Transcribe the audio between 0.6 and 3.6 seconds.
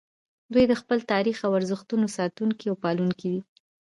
د خپل تاریخ او ارزښتونو ساتونکي او پالونکي دي